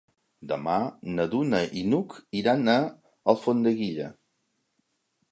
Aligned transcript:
Demà 0.51 0.75
na 1.17 1.25
Duna 1.33 1.59
i 1.81 1.83
n'Hug 1.91 2.15
iran 2.39 2.71
a 2.73 2.77
Alfondeguilla. 3.35 4.07